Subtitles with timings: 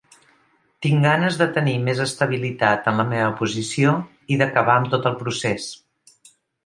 [0.85, 3.93] Tinc ganes de tenir més estabilitat en la meva posició
[4.37, 5.69] i d'acabar amb tot el procés.